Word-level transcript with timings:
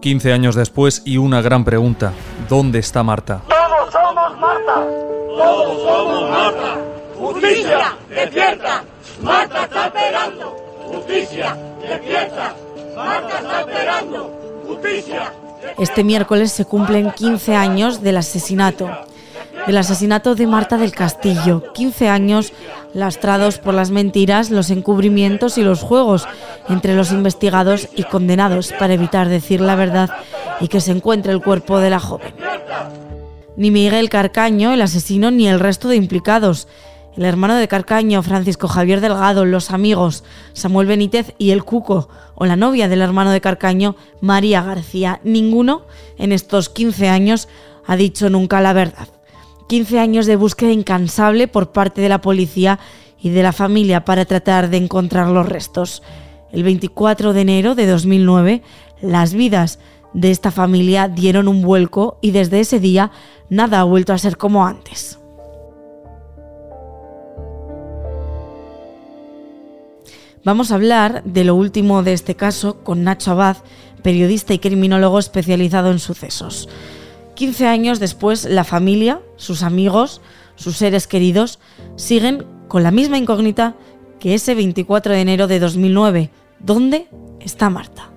15 0.00 0.32
años 0.32 0.54
después 0.54 1.02
y 1.04 1.18
una 1.18 1.42
gran 1.42 1.64
pregunta. 1.64 2.12
¿Dónde 2.48 2.78
está 2.78 3.02
Marta? 3.02 3.42
Todos 3.48 3.92
somos 3.92 4.38
Marta. 4.40 4.86
Todos 5.36 5.82
somos 5.82 6.30
Marta. 6.30 6.76
Justicia, 7.18 7.96
despierta. 8.08 8.84
Marta 9.22 9.64
está 9.64 9.86
esperando. 9.86 10.56
Justicia, 10.86 11.56
despierta. 11.80 12.54
Marta 12.96 13.38
está 13.38 13.60
esperando. 13.60 14.62
Justicia. 14.66 15.32
Este 15.78 16.04
miércoles 16.04 16.52
se 16.52 16.64
cumplen 16.64 17.12
15 17.12 17.54
años 17.54 18.02
del 18.02 18.16
asesinato. 18.16 18.88
Del 19.66 19.76
asesinato 19.76 20.34
de 20.34 20.46
Marta 20.46 20.78
del 20.78 20.92
Castillo. 20.92 21.72
15 21.74 22.08
años 22.08 22.52
lastrados 22.94 23.58
por 23.58 23.74
las 23.74 23.90
mentiras, 23.90 24.50
los 24.50 24.70
encubrimientos 24.70 25.58
y 25.58 25.62
los 25.62 25.82
juegos 25.82 26.26
entre 26.68 26.94
los 26.94 27.12
investigados 27.12 27.88
y 27.94 28.04
condenados 28.04 28.72
para 28.78 28.94
evitar 28.94 29.28
decir 29.28 29.60
la 29.60 29.76
verdad 29.76 30.10
y 30.60 30.68
que 30.68 30.80
se 30.80 30.92
encuentre 30.92 31.32
el 31.32 31.42
cuerpo 31.42 31.78
de 31.78 31.90
la 31.90 32.00
joven. 32.00 32.34
Ni 33.56 33.70
Miguel 33.70 34.08
Carcaño, 34.08 34.72
el 34.72 34.82
asesino, 34.82 35.30
ni 35.30 35.46
el 35.46 35.60
resto 35.60 35.88
de 35.88 35.96
implicados. 35.96 36.66
El 37.16 37.24
hermano 37.24 37.56
de 37.56 37.68
Carcaño, 37.68 38.22
Francisco 38.22 38.68
Javier 38.68 39.00
Delgado, 39.00 39.44
los 39.44 39.70
amigos, 39.70 40.24
Samuel 40.52 40.86
Benítez 40.86 41.34
y 41.38 41.50
el 41.50 41.64
Cuco, 41.64 42.08
o 42.34 42.46
la 42.46 42.56
novia 42.56 42.88
del 42.88 43.02
hermano 43.02 43.30
de 43.30 43.40
Carcaño, 43.40 43.96
María 44.20 44.62
García. 44.62 45.20
Ninguno 45.24 45.82
en 46.18 46.32
estos 46.32 46.70
15 46.70 47.08
años 47.08 47.48
ha 47.86 47.96
dicho 47.96 48.30
nunca 48.30 48.60
la 48.60 48.72
verdad. 48.72 49.08
15 49.70 50.00
años 50.00 50.26
de 50.26 50.34
búsqueda 50.34 50.72
incansable 50.72 51.46
por 51.46 51.70
parte 51.70 52.00
de 52.00 52.08
la 52.08 52.20
policía 52.20 52.80
y 53.22 53.30
de 53.30 53.44
la 53.44 53.52
familia 53.52 54.04
para 54.04 54.24
tratar 54.24 54.68
de 54.68 54.78
encontrar 54.78 55.28
los 55.28 55.48
restos. 55.48 56.02
El 56.50 56.64
24 56.64 57.32
de 57.32 57.40
enero 57.42 57.76
de 57.76 57.86
2009, 57.86 58.62
las 59.00 59.32
vidas 59.32 59.78
de 60.12 60.32
esta 60.32 60.50
familia 60.50 61.06
dieron 61.06 61.46
un 61.46 61.62
vuelco 61.62 62.18
y 62.20 62.32
desde 62.32 62.58
ese 62.58 62.80
día 62.80 63.12
nada 63.48 63.78
ha 63.78 63.84
vuelto 63.84 64.12
a 64.12 64.18
ser 64.18 64.36
como 64.38 64.66
antes. 64.66 65.20
Vamos 70.42 70.72
a 70.72 70.74
hablar 70.74 71.22
de 71.22 71.44
lo 71.44 71.54
último 71.54 72.02
de 72.02 72.14
este 72.14 72.34
caso 72.34 72.82
con 72.82 73.04
Nacho 73.04 73.30
Abad, 73.30 73.58
periodista 74.02 74.52
y 74.52 74.58
criminólogo 74.58 75.20
especializado 75.20 75.92
en 75.92 76.00
sucesos. 76.00 76.68
15 77.40 77.66
años 77.66 78.00
después, 78.00 78.44
la 78.44 78.64
familia, 78.64 79.22
sus 79.36 79.62
amigos, 79.62 80.20
sus 80.56 80.76
seres 80.76 81.06
queridos 81.06 81.58
siguen 81.96 82.44
con 82.68 82.82
la 82.82 82.90
misma 82.90 83.16
incógnita 83.16 83.76
que 84.18 84.34
ese 84.34 84.54
24 84.54 85.14
de 85.14 85.22
enero 85.22 85.46
de 85.46 85.58
2009. 85.58 86.28
¿Dónde 86.58 87.08
está 87.40 87.70
Marta? 87.70 88.10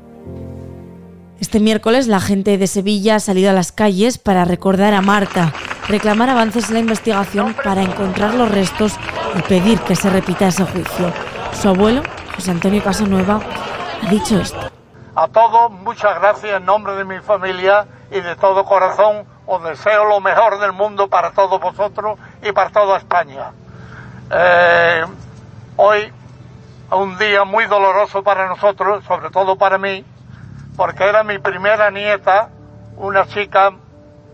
Este 1.39 1.61
miércoles 1.61 2.07
la 2.07 2.19
gente 2.19 2.57
de 2.57 2.67
Sevilla 2.67 3.15
ha 3.15 3.19
salido 3.21 3.49
a 3.49 3.53
las 3.53 3.71
calles 3.71 4.17
para 4.17 4.43
recordar 4.43 4.93
a 4.93 5.01
Marta, 5.01 5.53
reclamar 5.87 6.29
avances 6.29 6.67
en 6.67 6.73
la 6.73 6.79
investigación 6.81 7.55
para 7.63 7.81
encontrar 7.81 8.33
los 8.33 8.51
restos 8.51 8.91
y 9.39 9.41
pedir 9.43 9.79
que 9.79 9.95
se 9.95 10.09
repita 10.09 10.49
ese 10.49 10.65
juicio. 10.65 11.13
Su 11.61 11.69
abuelo, 11.69 12.03
José 12.35 12.51
Antonio 12.51 12.83
Casanueva, 12.83 13.39
ha 14.05 14.09
dicho 14.11 14.41
esto. 14.41 14.69
A 15.15 15.29
todos, 15.29 15.71
muchas 15.71 16.19
gracias 16.19 16.57
en 16.57 16.65
nombre 16.65 16.95
de 16.95 17.05
mi 17.05 17.19
familia 17.19 17.87
y 18.13 18.21
de 18.21 18.35
todo 18.35 18.63
corazón. 18.63 19.25
Os 19.45 19.61
deseo 19.63 20.05
lo 20.05 20.21
mejor 20.21 20.59
del 20.59 20.71
mundo 20.71 21.07
para 21.09 21.31
todos 21.31 21.59
vosotros 21.59 22.17
y 22.41 22.51
para 22.51 22.69
toda 22.69 22.97
España. 22.97 23.51
Eh, 24.31 25.03
hoy, 25.75 26.13
un 26.91 27.17
día 27.17 27.43
muy 27.43 27.65
doloroso 27.65 28.23
para 28.23 28.47
nosotros, 28.47 29.03
sobre 29.05 29.31
todo 29.31 29.57
para 29.57 29.77
mí, 29.77 30.05
porque 30.77 31.03
era 31.03 31.23
mi 31.23 31.39
primera 31.39 31.89
nieta, 31.89 32.49
una 32.95 33.25
chica, 33.27 33.71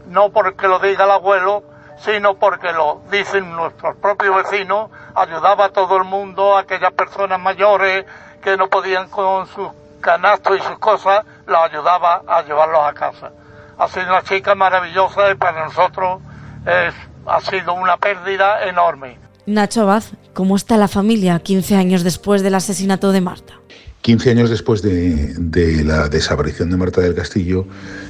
no 0.08 0.30
porque 0.30 0.68
lo 0.68 0.80
diga 0.80 1.06
el 1.06 1.12
abuelo, 1.12 1.64
sino 1.98 2.36
porque 2.36 2.72
lo 2.72 3.02
dicen 3.10 3.52
nuestros 3.56 3.96
propios 3.98 4.36
vecinos, 4.36 4.90
ayudaba 5.16 5.66
a 5.66 5.70
todo 5.70 5.98
el 5.98 6.04
mundo, 6.04 6.56
a 6.56 6.62
aquellas 6.62 6.92
personas 6.94 7.40
mayores 7.40 8.06
que 8.42 8.58
no 8.58 8.68
podían 8.68 9.10
con 9.10 9.48
sus 9.48 9.70
canastos 10.02 10.58
y 10.58 10.62
sus 10.62 10.80
cosas, 10.80 11.26
los 11.46 11.60
ayudaba 11.60 12.22
a 12.28 12.42
llevarlos 12.44 12.82
a 12.84 12.94
casa. 12.94 13.32
Ha 13.80 13.88
sido 13.88 14.08
una 14.08 14.22
chica 14.24 14.56
maravillosa 14.56 15.32
y 15.32 15.36
para 15.36 15.66
nosotros 15.66 16.22
es, 16.66 16.94
ha 17.26 17.42
sido 17.42 17.74
una 17.74 17.98
pérdida 17.98 18.68
enorme. 18.68 19.18
Nacho 19.46 19.82
Abad, 19.82 20.04
¿cómo 20.34 20.56
está 20.56 20.78
la 20.78 20.88
familia 20.88 21.40
15 21.40 21.76
años 21.76 22.04
después 22.04 22.44
del 22.44 22.56
asesinato 22.56 23.12
de 23.12 23.22
Marta? 23.22 23.54
15 24.02 24.32
años 24.32 24.50
después 24.50 24.82
de, 24.82 25.34
de, 25.36 25.84
la 25.84 26.08
desaparición 26.10 26.70
de 26.70 26.78
Marta 26.78 27.02
del 27.02 27.16
Castillo, 27.16 27.66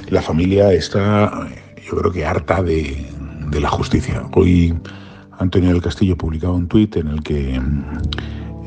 la 0.08 0.22
familia 0.22 0.72
está, 0.72 1.48
yo 1.82 1.96
creo 1.96 2.12
que 2.12 2.26
harta 2.26 2.62
de, 2.62 3.06
de 3.48 3.60
la 3.60 3.68
justicia. 3.68 4.24
Hoy 4.34 4.78
Antonio 5.38 5.70
del 5.72 5.82
Castillo 5.82 6.16
publicaba 6.16 6.52
un 6.52 6.68
tuit 6.68 6.96
en 6.96 7.08
el 7.08 7.22
que 7.22 7.60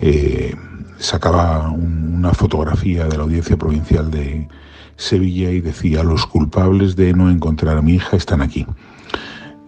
eh, 0.02 0.56
sacaba 0.98 1.70
un, 1.70 2.16
una 2.16 2.34
fotografía 2.34 3.06
de 3.06 3.18
la 3.18 3.24
audiencia 3.24 3.58
provincial 3.58 4.10
de 4.10 4.48
Sevilla 4.96 5.52
y 5.52 5.62
decía, 5.62 6.04
los 6.04 6.26
culpables 6.26 6.96
de 6.96 7.14
no 7.14 7.30
encontrar 7.30 7.78
a 7.78 7.82
mi 7.82 7.94
hija 7.96 8.16
están 8.16 8.42
aquí. 8.42 8.66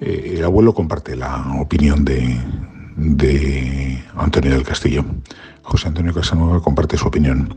Eh, 0.02 0.36
el 0.38 0.44
abuelo 0.44 0.74
comparte 0.74 1.16
la 1.16 1.56
opinión 1.60 2.06
de, 2.06 2.38
Antonio 4.16 4.52
del 4.52 4.64
Castillo. 4.64 5.06
José 5.62 5.88
Antonio 5.88 6.14
Casanueva 6.14 6.62
comparte 6.62 6.98
su 6.98 7.08
opinión. 7.08 7.56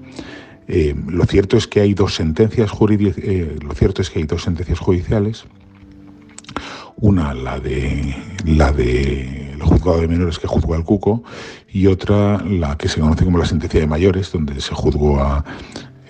Eh, 0.66 0.94
lo 1.06 1.24
cierto 1.24 1.56
es 1.56 1.66
que 1.66 1.80
hay 1.80 1.94
dos 1.94 2.14
sentencias 2.14 2.70
eh, 2.80 3.58
lo 3.62 3.74
cierto 3.74 4.02
es 4.02 4.10
que 4.10 4.18
hay 4.18 4.24
dos 4.26 4.42
sentencias 4.42 4.78
judiciales. 4.78 5.44
Una, 6.96 7.32
la 7.32 7.60
de 7.60 8.16
la 8.44 8.72
de 8.72 9.48
juzgado 9.60 10.00
de 10.00 10.08
menores 10.08 10.38
que 10.38 10.46
juzgó 10.46 10.74
al 10.74 10.84
Cuco, 10.84 11.22
y 11.70 11.86
otra, 11.86 12.42
la 12.44 12.76
que 12.76 12.88
se 12.88 13.00
conoce 13.00 13.24
como 13.24 13.38
la 13.38 13.44
sentencia 13.44 13.80
de 13.80 13.86
mayores, 13.86 14.32
donde 14.32 14.60
se 14.60 14.74
juzgó 14.74 15.20
a 15.20 15.44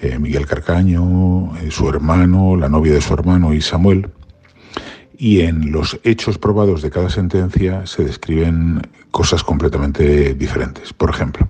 eh, 0.00 0.18
Miguel 0.18 0.46
Carcaño, 0.46 1.56
eh, 1.58 1.70
su 1.70 1.88
hermano, 1.88 2.56
la 2.56 2.68
novia 2.68 2.92
de 2.92 3.00
su 3.00 3.14
hermano 3.14 3.52
y 3.52 3.60
Samuel. 3.60 4.10
Y 5.16 5.40
en 5.40 5.72
los 5.72 5.98
hechos 6.04 6.38
probados 6.38 6.82
de 6.82 6.90
cada 6.90 7.10
sentencia 7.10 7.84
se 7.86 8.04
describen 8.04 8.82
cosas 9.10 9.42
completamente 9.42 10.34
diferentes. 10.34 10.92
Por 10.92 11.10
ejemplo, 11.10 11.48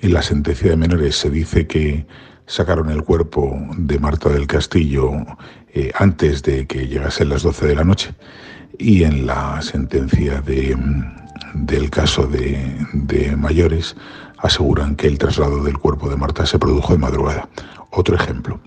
en 0.00 0.12
la 0.12 0.22
sentencia 0.22 0.70
de 0.70 0.76
menores 0.76 1.16
se 1.16 1.30
dice 1.30 1.66
que 1.66 2.06
sacaron 2.46 2.90
el 2.90 3.02
cuerpo 3.02 3.58
de 3.76 3.98
Marta 3.98 4.28
del 4.28 4.46
Castillo 4.46 5.10
eh, 5.74 5.90
antes 5.96 6.42
de 6.42 6.66
que 6.66 6.86
llegasen 6.86 7.28
las 7.28 7.42
12 7.42 7.66
de 7.66 7.74
la 7.74 7.84
noche 7.84 8.14
y 8.78 9.02
en 9.02 9.26
la 9.26 9.60
sentencia 9.60 10.40
de, 10.40 10.76
del 11.54 11.90
caso 11.90 12.26
de, 12.26 13.36
mayores 13.36 13.96
aseguran 14.38 14.96
que 14.96 15.06
el 15.06 15.18
traslado 15.18 15.62
del 15.62 15.78
cuerpo 15.78 16.08
de 16.08 16.16
Marta 16.16 16.46
se 16.46 16.58
produjo 16.58 16.92
de 16.92 16.98
madrugada. 16.98 17.48
Otro 17.90 18.16
ejemplo. 18.16 18.60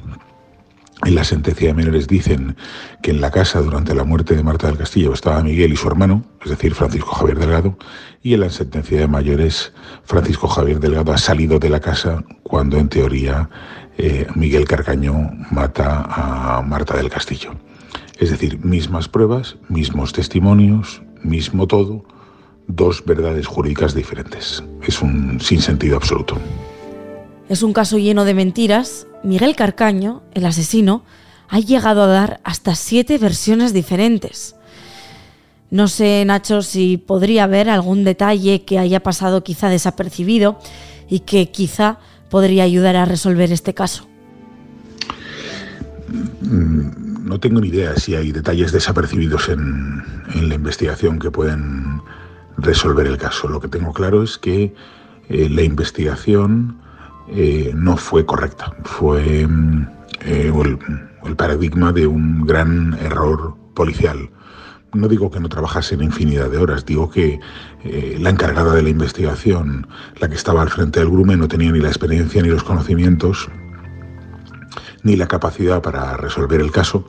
En 1.03 1.15
la 1.15 1.23
sentencia 1.23 1.67
de 1.67 1.73
menores 1.73 2.07
dicen 2.07 2.55
que 3.01 3.11
en 3.11 3.21
la 3.21 3.31
casa 3.31 3.59
durante 3.61 3.95
la 3.95 4.03
muerte 4.03 4.35
de 4.35 4.43
Marta 4.43 4.67
del 4.67 4.77
Castillo 4.77 5.13
estaba 5.13 5.41
Miguel 5.41 5.73
y 5.73 5.75
su 5.75 5.87
hermano, 5.87 6.23
es 6.43 6.51
decir, 6.51 6.75
Francisco 6.75 7.11
Javier 7.11 7.39
Delgado, 7.39 7.77
y 8.21 8.35
en 8.35 8.41
la 8.41 8.49
sentencia 8.51 8.99
de 8.99 9.07
mayores 9.07 9.73
Francisco 10.03 10.47
Javier 10.47 10.79
Delgado 10.79 11.11
ha 11.11 11.17
salido 11.17 11.57
de 11.57 11.69
la 11.69 11.79
casa 11.79 12.23
cuando 12.43 12.77
en 12.77 12.89
teoría 12.89 13.49
eh, 13.97 14.27
Miguel 14.35 14.67
Carcaño 14.67 15.31
mata 15.49 16.05
a 16.07 16.61
Marta 16.61 16.95
del 16.95 17.09
Castillo. 17.09 17.51
Es 18.19 18.29
decir, 18.29 18.63
mismas 18.63 19.07
pruebas, 19.07 19.57
mismos 19.67 20.13
testimonios, 20.13 21.01
mismo 21.23 21.65
todo, 21.65 22.05
dos 22.75 23.03
verdades 23.05 23.47
jurídicas 23.47 23.93
diferentes. 23.93 24.63
Es 24.83 25.01
un 25.01 25.39
sinsentido 25.39 25.97
absoluto. 25.97 26.37
Es 27.49 27.63
un 27.63 27.73
caso 27.73 27.97
lleno 27.97 28.25
de 28.25 28.33
mentiras. 28.33 29.07
Miguel 29.23 29.55
Carcaño, 29.55 30.23
el 30.33 30.45
asesino, 30.45 31.03
ha 31.49 31.59
llegado 31.59 32.03
a 32.03 32.07
dar 32.07 32.39
hasta 32.43 32.75
siete 32.75 33.17
versiones 33.17 33.73
diferentes. 33.73 34.55
No 35.69 35.87
sé, 35.87 36.23
Nacho, 36.25 36.61
si 36.61 36.97
podría 36.97 37.45
haber 37.45 37.69
algún 37.69 38.03
detalle 38.03 38.63
que 38.63 38.79
haya 38.79 39.01
pasado 39.01 39.43
quizá 39.43 39.69
desapercibido 39.69 40.59
y 41.09 41.19
que 41.19 41.49
quizá 41.51 41.99
podría 42.29 42.63
ayudar 42.63 42.95
a 42.95 43.05
resolver 43.05 43.51
este 43.51 43.73
caso. 43.73 44.07
No 46.41 47.39
tengo 47.39 47.61
ni 47.61 47.69
idea 47.69 47.95
si 47.95 48.15
hay 48.15 48.31
detalles 48.33 48.73
desapercibidos 48.73 49.47
en, 49.47 50.03
en 50.33 50.49
la 50.49 50.55
investigación 50.55 51.19
que 51.19 51.31
pueden 51.31 51.80
resolver 52.61 53.07
el 53.07 53.17
caso. 53.17 53.47
Lo 53.47 53.59
que 53.59 53.67
tengo 53.67 53.93
claro 53.93 54.23
es 54.23 54.37
que 54.37 54.73
eh, 55.29 55.49
la 55.49 55.61
investigación 55.61 56.77
eh, 57.29 57.71
no 57.75 57.97
fue 57.97 58.25
correcta. 58.25 58.75
Fue 58.83 59.47
eh, 60.25 60.53
el, 61.25 61.35
paradigma 61.35 61.91
de 61.91 62.07
un 62.07 62.45
gran 62.45 62.97
error 62.99 63.55
policial. 63.73 64.29
No 64.93 65.07
digo 65.07 65.31
que 65.31 65.39
no 65.39 65.47
trabajasen 65.47 66.03
infinidad 66.03 66.49
de 66.49 66.57
horas, 66.57 66.85
digo 66.85 67.09
que 67.09 67.39
la 68.19 68.29
encargada 68.29 68.75
de 68.75 68.83
la 68.83 68.89
investigación, 68.89 69.87
la 70.19 70.27
que 70.27 70.35
estaba 70.35 70.61
al 70.61 70.69
frente 70.69 70.99
del 70.99 71.09
grume, 71.09 71.37
no 71.37 71.47
tenía 71.47 71.71
ni 71.71 71.79
la 71.79 71.87
experiencia 71.87 72.41
ni 72.41 72.49
los 72.49 72.65
conocimientos 72.65 73.49
ni 75.03 75.15
la 75.15 75.27
capacidad 75.27 75.81
para 75.81 76.17
resolver 76.17 76.59
el 76.59 76.71
caso, 76.71 77.05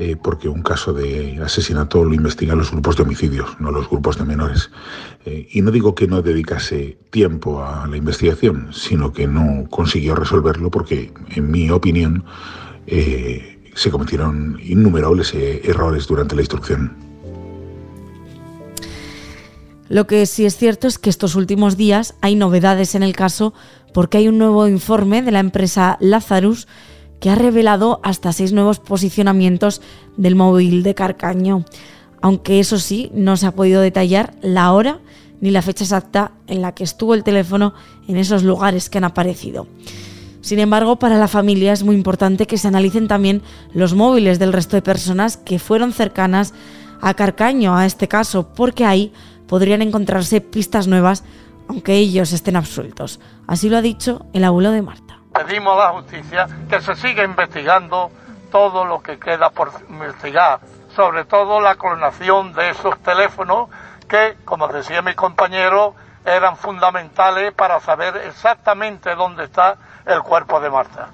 eh, 0.00 0.16
porque 0.16 0.48
un 0.48 0.62
caso 0.62 0.92
de 0.92 1.40
asesinato 1.42 2.04
lo 2.04 2.14
investigan 2.14 2.56
los 2.56 2.70
grupos 2.70 2.96
de 2.96 3.02
homicidios, 3.02 3.48
no 3.58 3.72
los 3.72 3.90
grupos 3.90 4.16
de 4.16 4.24
menores. 4.24 4.70
Eh, 5.24 5.48
y 5.50 5.60
no 5.60 5.72
digo 5.72 5.96
que 5.96 6.06
no 6.06 6.22
dedicase 6.22 6.98
tiempo 7.10 7.64
a 7.64 7.84
la 7.88 7.96
investigación, 7.96 8.68
sino 8.72 9.12
que 9.12 9.26
no 9.26 9.66
consiguió 9.68 10.14
resolverlo 10.14 10.70
porque, 10.70 11.12
en 11.30 11.50
mi 11.50 11.68
opinión, 11.70 12.24
eh, 12.86 13.58
se 13.74 13.90
cometieron 13.90 14.60
innumerables 14.62 15.34
errores 15.34 16.06
durante 16.06 16.36
la 16.36 16.42
instrucción. 16.42 16.96
Lo 19.88 20.06
que 20.06 20.26
sí 20.26 20.46
es 20.46 20.56
cierto 20.56 20.86
es 20.86 20.98
que 20.98 21.10
estos 21.10 21.34
últimos 21.34 21.76
días 21.76 22.14
hay 22.20 22.36
novedades 22.36 22.94
en 22.94 23.02
el 23.02 23.16
caso 23.16 23.52
porque 23.92 24.18
hay 24.18 24.28
un 24.28 24.38
nuevo 24.38 24.68
informe 24.68 25.22
de 25.22 25.32
la 25.32 25.40
empresa 25.40 25.96
Lazarus 26.00 26.68
que 27.20 27.30
ha 27.30 27.34
revelado 27.34 28.00
hasta 28.02 28.32
seis 28.32 28.52
nuevos 28.52 28.78
posicionamientos 28.78 29.80
del 30.16 30.36
móvil 30.36 30.82
de 30.82 30.94
Carcaño, 30.94 31.64
aunque 32.20 32.60
eso 32.60 32.78
sí, 32.78 33.10
no 33.14 33.36
se 33.36 33.46
ha 33.46 33.54
podido 33.54 33.80
detallar 33.80 34.34
la 34.42 34.72
hora 34.72 35.00
ni 35.40 35.50
la 35.50 35.62
fecha 35.62 35.84
exacta 35.84 36.32
en 36.46 36.62
la 36.62 36.74
que 36.74 36.84
estuvo 36.84 37.14
el 37.14 37.24
teléfono 37.24 37.74
en 38.08 38.16
esos 38.16 38.42
lugares 38.42 38.90
que 38.90 38.98
han 38.98 39.04
aparecido. 39.04 39.66
Sin 40.40 40.58
embargo, 40.58 40.98
para 40.98 41.18
la 41.18 41.28
familia 41.28 41.72
es 41.72 41.82
muy 41.82 41.94
importante 41.94 42.46
que 42.46 42.58
se 42.58 42.68
analicen 42.68 43.08
también 43.08 43.42
los 43.72 43.94
móviles 43.94 44.38
del 44.38 44.52
resto 44.52 44.76
de 44.76 44.82
personas 44.82 45.36
que 45.36 45.58
fueron 45.58 45.92
cercanas 45.92 46.54
a 47.00 47.14
Carcaño, 47.14 47.76
a 47.76 47.86
este 47.86 48.08
caso, 48.08 48.48
porque 48.54 48.84
ahí 48.84 49.12
podrían 49.46 49.82
encontrarse 49.82 50.40
pistas 50.40 50.88
nuevas, 50.88 51.24
aunque 51.68 51.96
ellos 51.96 52.32
estén 52.32 52.56
absueltos. 52.56 53.20
Así 53.46 53.68
lo 53.68 53.76
ha 53.76 53.82
dicho 53.82 54.26
el 54.32 54.44
abuelo 54.44 54.70
de 54.70 54.82
Marta 54.82 55.17
pedimos 55.38 55.74
a 55.74 55.86
la 55.86 55.90
justicia 55.92 56.46
que 56.68 56.80
se 56.80 56.94
siga 56.96 57.24
investigando 57.24 58.10
todo 58.50 58.84
lo 58.84 59.00
que 59.00 59.18
queda 59.18 59.50
por 59.50 59.70
investigar, 59.88 60.60
sobre 60.96 61.24
todo 61.24 61.60
la 61.60 61.76
clonación 61.76 62.52
de 62.54 62.70
esos 62.70 62.98
teléfonos 63.02 63.68
que, 64.08 64.36
como 64.44 64.66
decía 64.68 65.02
mi 65.02 65.14
compañero, 65.14 65.94
eran 66.24 66.56
fundamentales 66.56 67.52
para 67.52 67.78
saber 67.80 68.16
exactamente 68.26 69.14
dónde 69.14 69.44
está 69.44 69.76
el 70.06 70.22
cuerpo 70.22 70.60
de 70.60 70.70
Marta. 70.70 71.10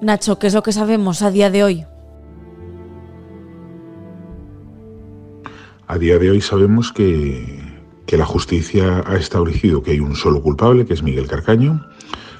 Nacho, 0.00 0.38
¿qué 0.38 0.48
es 0.48 0.54
lo 0.54 0.62
que 0.62 0.72
sabemos 0.72 1.22
a 1.22 1.30
día 1.30 1.50
de 1.50 1.62
hoy? 1.62 1.86
A 5.86 5.98
día 5.98 6.18
de 6.18 6.30
hoy 6.30 6.40
sabemos 6.40 6.92
que, 6.92 7.80
que 8.06 8.16
la 8.16 8.26
justicia 8.26 9.04
ha 9.06 9.16
establecido 9.16 9.82
que 9.82 9.92
hay 9.92 10.00
un 10.00 10.16
solo 10.16 10.42
culpable, 10.42 10.86
que 10.86 10.94
es 10.94 11.02
Miguel 11.02 11.28
Carcaño, 11.28 11.86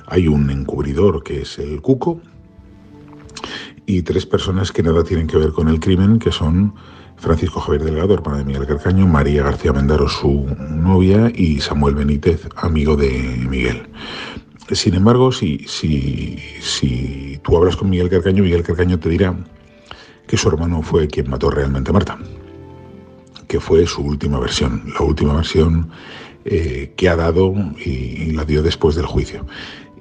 hay 0.07 0.29
un 0.29 0.51
encubridor 0.51 1.23
que 1.23 1.43
es 1.43 1.59
el 1.59 1.81
Cuco 1.81 2.21
y 3.87 4.03
tres 4.03 4.27
personas 4.27 4.73
que 4.73 4.83
nada 4.83 5.05
tienen 5.05 5.27
que 5.27 5.37
ver 5.37 5.53
con 5.53 5.69
el 5.69 5.81
crimen, 5.81 6.19
que 6.19 6.33
son 6.33 6.75
Francisco 7.17 7.61
Javier 7.61 7.85
Delgado, 7.85 8.15
hermano 8.15 8.39
de 8.39 8.45
Miguel 8.45 8.67
Carcaño, 8.67 9.07
María 9.07 9.43
García 9.43 9.73
Mendaro, 9.73 10.09
su 10.09 10.47
novia, 10.71 11.31
y 11.35 11.61
Samuel 11.61 11.95
Benítez, 11.95 12.49
amigo 12.57 12.97
de 12.97 13.11
Miguel. 13.49 13.89
Sin 14.73 14.95
embargo, 14.95 15.31
si, 15.31 15.59
si, 15.69 16.39
si 16.61 17.39
tú 17.43 17.57
hablas 17.57 17.77
con 17.77 17.91
Miguel 17.91 18.09
Carcaño, 18.09 18.43
Miguel 18.43 18.63
Carcaño 18.63 18.99
te 18.99 19.11
dirá 19.11 19.37
que 20.27 20.37
su 20.39 20.49
hermano 20.49 20.83
fue 20.83 21.07
quien 21.07 21.29
mató 21.29 21.51
realmente 21.51 21.91
a 21.91 21.93
Marta, 21.93 22.19
que 23.47 23.61
fue 23.61 23.87
su 23.87 24.03
última 24.03 24.41
versión, 24.41 24.83
la 24.99 25.05
última 25.05 25.35
versión 25.35 25.91
eh, 26.47 26.93
que 26.97 27.09
ha 27.11 27.17
dado 27.17 27.55
y 27.85 28.33
la 28.33 28.45
dio 28.45 28.63
después 28.63 28.97
del 28.97 29.07
juicio. 29.07 29.47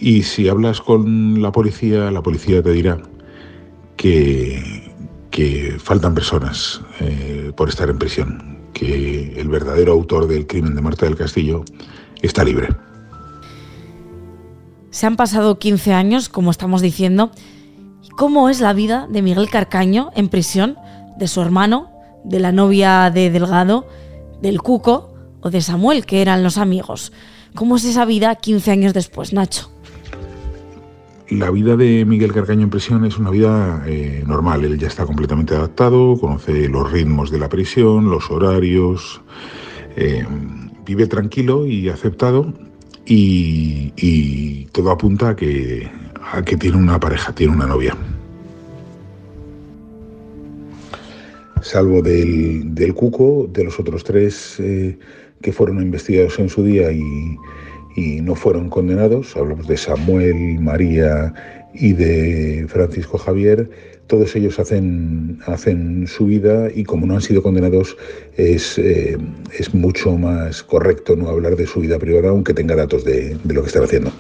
Y 0.04 0.24
si 0.24 0.50
hablas 0.50 0.82
con 0.82 1.42
la 1.42 1.54
policía, 1.54 2.12
la 2.12 2.22
policía 2.22 2.62
te 2.62 2.74
dirá 2.74 3.02
que, 3.96 4.92
que 5.32 5.78
faltan 5.80 6.14
personas 6.14 6.82
eh, 7.00 7.54
por 7.56 7.70
estar 7.70 7.90
en 7.90 7.98
prisión, 7.98 8.60
que 8.74 9.40
el 9.40 9.48
verdadero 9.48 9.94
autor 9.94 10.28
del 10.28 10.46
crimen 10.46 10.76
de 10.76 10.82
Marta 10.82 11.06
del 11.06 11.16
Castillo 11.16 11.64
está 12.22 12.44
libre. 12.44 12.68
Se 14.90 15.06
han 15.06 15.16
pasado 15.16 15.58
15 15.58 15.94
años, 15.94 16.28
como 16.28 16.52
estamos 16.52 16.82
diciendo. 16.82 17.32
¿Cómo 18.18 18.50
es 18.50 18.60
la 18.60 18.74
vida 18.74 19.08
de 19.10 19.22
Miguel 19.22 19.50
Carcaño 19.50 20.12
en 20.18 20.28
prisión, 20.28 20.76
de 21.18 21.30
su 21.30 21.40
hermano, 21.40 21.90
de 22.26 22.42
la 22.42 22.52
novia 22.52 23.10
de 23.10 23.30
Delgado, 23.30 23.88
del 24.42 24.62
Cuco 24.62 25.14
o 25.40 25.50
de 25.50 25.62
Samuel, 25.62 26.06
que 26.06 26.22
eran 26.22 26.44
los 26.44 26.58
amigos? 26.58 27.14
¿Cómo 27.56 27.78
es 27.78 27.86
esa 27.86 28.04
vida 28.04 28.36
15 28.36 28.70
años 28.70 28.94
después, 28.94 29.32
Nacho? 29.32 29.73
La 31.30 31.50
vida 31.52 31.78
de 31.78 32.04
Miguel 32.06 32.34
Carcaño 32.34 32.64
en 32.64 32.70
prisión 32.70 33.06
es 33.06 33.18
una 33.18 33.30
vida 33.30 33.84
eh, 33.88 34.24
normal. 34.28 34.66
Él 34.66 34.78
ya 34.78 34.88
está 34.88 35.06
completamente 35.06 35.56
adaptado, 35.56 36.18
conoce 36.20 36.68
los 36.68 36.92
ritmos 36.92 37.32
de 37.32 37.40
la 37.40 37.48
prisión, 37.48 38.10
los 38.10 38.30
horarios, 38.30 39.22
eh, 39.96 40.26
vive 40.86 41.08
tranquilo 41.08 41.66
y 41.66 41.88
aceptado 41.88 42.54
y, 43.06 44.66
todo 44.74 44.92
apunta 44.92 45.30
a 45.30 45.36
que, 45.36 45.90
tiene 46.60 46.78
una 46.78 47.00
pareja, 47.00 47.34
tiene 47.34 47.54
una 47.54 47.68
novia. 47.68 47.96
Salvo 51.62 52.02
del, 52.02 52.76
del 52.76 52.94
Cuco, 52.94 53.48
de 53.50 53.64
los 53.64 53.80
otros 53.80 54.04
tres 54.04 54.60
eh, 54.60 54.98
que 55.42 55.54
fueron 55.54 55.82
investigados 55.82 56.38
en 56.40 56.50
su 56.50 56.64
día 56.64 56.92
y, 56.92 57.38
y 57.96 58.22
no 58.22 58.36
fueron 58.36 58.70
condenados, 58.70 59.36
hablamos 59.36 59.68
de 59.68 59.78
Samuel, 59.78 60.60
María 60.60 61.34
y 61.74 61.94
de 61.94 62.66
Francisco 62.68 63.18
Javier, 63.18 63.70
todos 64.08 64.36
ellos 64.36 64.60
hacen, 64.60 65.40
hacen 65.46 66.08
su 66.08 66.26
vida 66.26 66.70
y 66.74 66.84
como 66.84 67.06
no 67.06 67.16
han 67.16 67.22
sido 67.22 67.42
condenados 67.42 67.98
es, 68.36 68.78
eh, 68.78 69.18
es 69.58 69.74
mucho 69.74 70.18
más 70.18 70.62
correcto 70.62 71.16
no 71.16 71.30
hablar 71.30 71.56
de 71.56 71.66
su 71.66 71.80
vida 71.80 71.98
privada 71.98 72.30
aunque 72.30 72.54
tenga 72.54 72.76
datos 72.76 73.06
de, 73.06 73.38
de 73.44 73.54
lo 73.54 73.62
que 73.62 73.68
están 73.68 73.84
haciendo. 73.84 74.12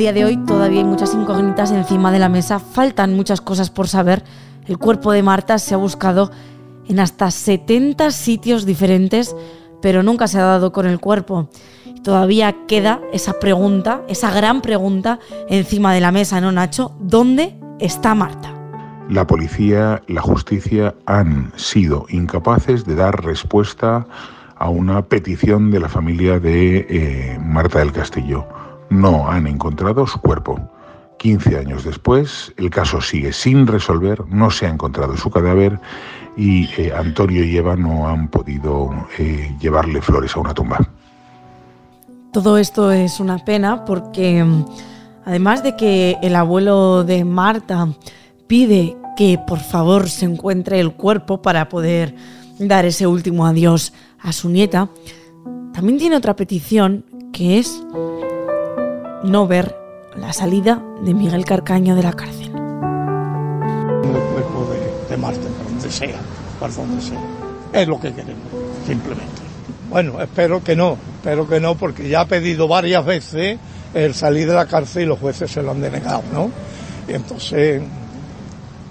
Día 0.00 0.14
de 0.14 0.24
hoy 0.24 0.38
todavía 0.38 0.78
hay 0.78 0.86
muchas 0.86 1.12
incógnitas 1.12 1.70
encima 1.72 2.10
de 2.10 2.18
la 2.18 2.30
mesa, 2.30 2.58
faltan 2.58 3.14
muchas 3.14 3.42
cosas 3.42 3.68
por 3.68 3.86
saber. 3.86 4.24
El 4.66 4.78
cuerpo 4.78 5.12
de 5.12 5.22
Marta 5.22 5.58
se 5.58 5.74
ha 5.74 5.76
buscado 5.76 6.30
en 6.88 7.00
hasta 7.00 7.30
70 7.30 8.10
sitios 8.10 8.64
diferentes, 8.64 9.36
pero 9.82 10.02
nunca 10.02 10.26
se 10.26 10.38
ha 10.38 10.44
dado 10.44 10.72
con 10.72 10.86
el 10.86 11.00
cuerpo. 11.00 11.50
Todavía 12.02 12.56
queda 12.66 13.02
esa 13.12 13.38
pregunta, 13.40 14.00
esa 14.08 14.30
gran 14.30 14.62
pregunta 14.62 15.18
encima 15.50 15.92
de 15.92 16.00
la 16.00 16.12
mesa, 16.12 16.40
¿no, 16.40 16.50
Nacho? 16.50 16.92
¿Dónde 16.98 17.60
está 17.78 18.14
Marta? 18.14 18.54
La 19.10 19.26
policía, 19.26 20.00
la 20.06 20.22
justicia 20.22 20.94
han 21.04 21.52
sido 21.56 22.06
incapaces 22.08 22.86
de 22.86 22.94
dar 22.94 23.22
respuesta 23.22 24.06
a 24.56 24.70
una 24.70 25.02
petición 25.02 25.70
de 25.70 25.80
la 25.80 25.90
familia 25.90 26.40
de 26.40 26.86
eh, 26.88 27.38
Marta 27.38 27.80
del 27.80 27.92
Castillo 27.92 28.46
no 28.90 29.30
han 29.30 29.46
encontrado 29.46 30.06
su 30.06 30.20
cuerpo. 30.20 30.60
15 31.18 31.58
años 31.58 31.84
después, 31.84 32.52
el 32.56 32.70
caso 32.70 33.00
sigue 33.00 33.32
sin 33.32 33.66
resolver, 33.66 34.24
no 34.28 34.50
se 34.50 34.66
ha 34.66 34.70
encontrado 34.70 35.16
su 35.16 35.30
cadáver 35.30 35.78
y 36.36 36.64
eh, 36.80 36.92
Antonio 36.96 37.44
y 37.44 37.56
Eva 37.56 37.76
no 37.76 38.08
han 38.08 38.28
podido 38.28 38.90
eh, 39.18 39.54
llevarle 39.60 40.00
flores 40.00 40.34
a 40.34 40.40
una 40.40 40.54
tumba. 40.54 40.78
Todo 42.32 42.56
esto 42.56 42.90
es 42.90 43.20
una 43.20 43.38
pena 43.38 43.84
porque 43.84 44.42
mm, 44.42 44.64
además 45.26 45.62
de 45.62 45.76
que 45.76 46.16
el 46.22 46.36
abuelo 46.36 47.04
de 47.04 47.24
Marta 47.24 47.88
pide 48.46 48.96
que 49.16 49.38
por 49.46 49.58
favor 49.58 50.08
se 50.08 50.24
encuentre 50.24 50.80
el 50.80 50.94
cuerpo 50.94 51.42
para 51.42 51.68
poder 51.68 52.14
dar 52.58 52.86
ese 52.86 53.06
último 53.06 53.46
adiós 53.46 53.92
a 54.20 54.32
su 54.32 54.48
nieta, 54.48 54.88
también 55.74 55.98
tiene 55.98 56.16
otra 56.16 56.36
petición 56.36 57.04
que 57.32 57.58
es 57.58 57.82
no 59.22 59.46
ver 59.46 59.76
la 60.16 60.32
salida 60.32 60.82
de 61.02 61.14
Miguel 61.14 61.44
Carcaño 61.44 61.94
de 61.94 62.02
la 62.02 62.12
cárcel. 62.12 62.46
El 62.46 64.20
cuerpo 64.32 64.68
de, 65.08 65.16
Marte, 65.16 65.46
donde 65.64 65.90
sea, 65.90 66.18
por 66.58 66.74
donde 66.74 67.02
sea. 67.02 67.20
Es 67.72 67.86
lo 67.86 68.00
que 68.00 68.12
queremos, 68.12 68.44
simplemente. 68.86 69.40
Bueno, 69.88 70.20
espero 70.20 70.62
que 70.62 70.74
no, 70.74 70.96
espero 71.16 71.48
que 71.48 71.60
no, 71.60 71.74
porque 71.74 72.08
ya 72.08 72.22
ha 72.22 72.24
pedido 72.26 72.68
varias 72.68 73.04
veces 73.04 73.58
el 73.92 74.14
salir 74.14 74.48
de 74.48 74.54
la 74.54 74.66
cárcel 74.66 75.02
y 75.02 75.06
los 75.06 75.18
jueces 75.18 75.50
se 75.50 75.62
lo 75.62 75.72
han 75.72 75.80
denegado, 75.80 76.22
¿no? 76.32 76.50
Y 77.08 77.14
entonces, 77.14 77.82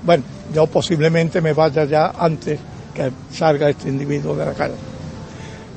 bueno, 0.04 0.24
yo 0.54 0.68
posiblemente 0.68 1.42
me 1.42 1.54
vaya 1.54 1.86
ya 1.86 2.14
antes 2.18 2.60
que 2.94 3.12
salga 3.32 3.70
este 3.70 3.90
individuo 3.90 4.36
de 4.36 4.46
la 4.46 4.54
cárcel. 4.54 4.80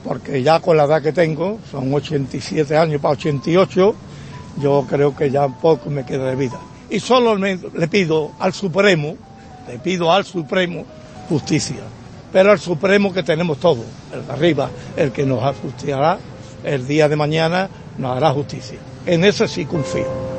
Porque 0.04 0.42
ya 0.42 0.60
con 0.60 0.76
la 0.76 0.84
edad 0.84 1.00
que 1.00 1.12
tengo, 1.12 1.58
son 1.70 1.94
87 1.94 2.76
años 2.76 3.00
para 3.00 3.12
88, 3.12 3.94
yo 4.58 4.86
creo 4.88 5.14
que 5.16 5.30
ya 5.30 5.48
poco 5.48 5.90
me 5.90 6.04
queda 6.04 6.26
de 6.26 6.36
vida. 6.36 6.58
Y 6.90 7.00
solo 7.00 7.36
le 7.36 7.88
pido 7.88 8.32
al 8.38 8.52
Supremo 8.52 9.16
le 9.68 9.78
pido 9.78 10.12
al 10.12 10.24
Supremo 10.24 10.84
justicia. 11.28 11.82
Pero 12.32 12.50
al 12.50 12.58
Supremo 12.58 13.12
que 13.12 13.22
tenemos 13.22 13.58
todos, 13.58 13.84
el 14.12 14.26
de 14.26 14.32
arriba, 14.32 14.70
el 14.96 15.12
que 15.12 15.24
nos 15.24 15.42
ajustará 15.42 16.18
el 16.64 16.86
día 16.86 17.08
de 17.08 17.16
mañana, 17.16 17.68
nos 17.98 18.16
hará 18.16 18.30
justicia. 18.32 18.78
En 19.04 19.24
eso 19.24 19.46
sí 19.46 19.66
confío. 19.66 20.31